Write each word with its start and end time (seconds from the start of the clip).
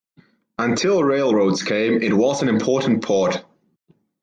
Until 0.57 1.03
railroads 1.03 1.61
came, 1.61 2.01
it 2.01 2.11
was 2.11 2.41
an 2.41 2.49
important 2.49 3.03
port. 3.03 3.45